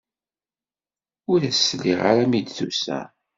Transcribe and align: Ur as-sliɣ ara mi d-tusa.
Ur 1.31 1.39
as-sliɣ 1.49 1.99
ara 2.11 2.23
mi 2.31 2.41
d-tusa. 2.45 2.99